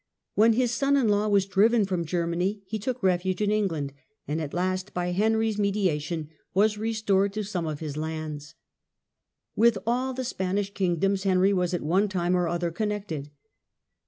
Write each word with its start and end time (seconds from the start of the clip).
When 0.33 0.53
his 0.53 0.71
son 0.71 0.97
in 0.97 1.09
law 1.09 1.27
was 1.27 1.45
driven 1.45 1.85
from 1.85 2.05
Germany 2.05 2.63
he 2.65 2.79
took 2.79 3.03
refuge 3.03 3.39
in 3.39 3.51
England, 3.51 3.93
and 4.27 4.41
at 4.41 4.51
last, 4.51 4.95
by 4.95 5.11
Henry's 5.11 5.59
mediation, 5.59 6.29
was 6.55 6.75
restored 6.75 7.33
to 7.33 7.43
some 7.43 7.67
of 7.67 7.81
his 7.81 7.97
lands. 7.97 8.55
With 9.55 9.77
all 9.85 10.15
the 10.15 10.25
Spanish 10.25 10.73
kingdoms 10.73 11.21
Henry 11.21 11.53
was 11.53 11.75
at 11.75 11.83
one 11.83 12.09
time 12.09 12.35
or 12.35 12.47
other 12.47 12.71
connected. 12.71 13.29